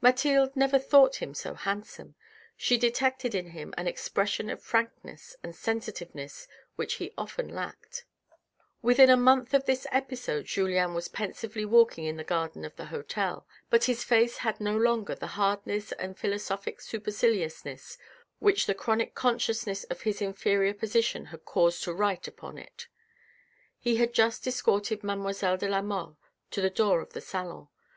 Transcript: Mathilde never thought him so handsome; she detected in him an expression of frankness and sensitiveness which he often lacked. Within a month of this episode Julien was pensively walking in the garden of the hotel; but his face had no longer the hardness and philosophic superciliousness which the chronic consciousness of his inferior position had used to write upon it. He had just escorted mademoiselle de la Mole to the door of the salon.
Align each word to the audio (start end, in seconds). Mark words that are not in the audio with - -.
Mathilde 0.00 0.54
never 0.54 0.78
thought 0.78 1.16
him 1.16 1.34
so 1.34 1.54
handsome; 1.54 2.14
she 2.56 2.78
detected 2.78 3.34
in 3.34 3.46
him 3.50 3.74
an 3.76 3.88
expression 3.88 4.48
of 4.48 4.62
frankness 4.62 5.34
and 5.42 5.56
sensitiveness 5.56 6.46
which 6.76 6.94
he 7.02 7.12
often 7.18 7.48
lacked. 7.52 8.04
Within 8.80 9.10
a 9.10 9.16
month 9.16 9.52
of 9.54 9.66
this 9.66 9.88
episode 9.90 10.44
Julien 10.44 10.94
was 10.94 11.08
pensively 11.08 11.64
walking 11.64 12.04
in 12.04 12.16
the 12.16 12.22
garden 12.22 12.64
of 12.64 12.76
the 12.76 12.84
hotel; 12.94 13.44
but 13.70 13.86
his 13.86 14.04
face 14.04 14.36
had 14.36 14.60
no 14.60 14.76
longer 14.76 15.16
the 15.16 15.26
hardness 15.34 15.90
and 15.90 16.16
philosophic 16.16 16.80
superciliousness 16.80 17.98
which 18.38 18.66
the 18.66 18.76
chronic 18.76 19.16
consciousness 19.16 19.82
of 19.90 20.02
his 20.02 20.22
inferior 20.22 20.74
position 20.74 21.24
had 21.34 21.40
used 21.56 21.82
to 21.82 21.92
write 21.92 22.28
upon 22.28 22.56
it. 22.56 22.86
He 23.80 23.96
had 23.96 24.12
just 24.14 24.46
escorted 24.46 25.02
mademoiselle 25.02 25.56
de 25.56 25.68
la 25.68 25.82
Mole 25.82 26.18
to 26.52 26.60
the 26.60 26.70
door 26.70 27.00
of 27.00 27.14
the 27.14 27.20
salon. 27.20 27.66